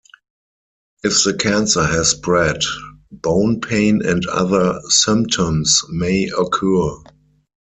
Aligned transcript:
If 1.03 1.25
the 1.25 1.35
cancer 1.35 1.85
has 1.85 2.09
spread, 2.09 2.63
bone 3.11 3.61
pain 3.61 4.01
and 4.03 4.25
other 4.25 4.81
symptoms 4.89 5.79
may 5.91 6.27
occur. 6.35 6.89